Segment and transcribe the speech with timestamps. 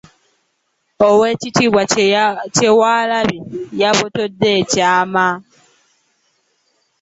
[1.07, 1.83] Oweekitiibwa
[2.55, 3.39] Kyewalabye
[3.81, 5.27] yabotodde ekyama